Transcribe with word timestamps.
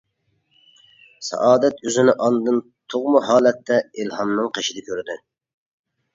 سائادەت 1.27 1.83
ئۆزىنى 1.89 2.15
ئانىدىن 2.15 2.57
تۇغما 2.95 3.23
ھالەتتە 3.27 3.79
ئىلھامنىڭ 4.01 4.51
قېشىدا 4.59 4.87
كۆردى. 4.91 5.21